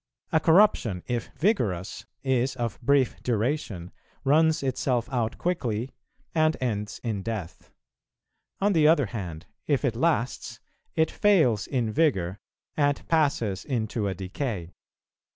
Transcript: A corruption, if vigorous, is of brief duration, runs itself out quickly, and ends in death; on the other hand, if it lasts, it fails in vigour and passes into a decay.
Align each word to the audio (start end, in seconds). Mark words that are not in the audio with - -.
A 0.31 0.39
corruption, 0.39 1.03
if 1.05 1.29
vigorous, 1.37 2.07
is 2.23 2.55
of 2.55 2.81
brief 2.81 3.21
duration, 3.21 3.91
runs 4.23 4.63
itself 4.63 5.07
out 5.13 5.37
quickly, 5.37 5.91
and 6.33 6.57
ends 6.59 6.99
in 7.03 7.21
death; 7.21 7.71
on 8.59 8.73
the 8.73 8.87
other 8.87 9.05
hand, 9.05 9.45
if 9.67 9.85
it 9.85 9.95
lasts, 9.95 10.59
it 10.95 11.11
fails 11.11 11.67
in 11.67 11.91
vigour 11.91 12.39
and 12.75 13.07
passes 13.09 13.63
into 13.63 14.07
a 14.07 14.15
decay. 14.15 14.71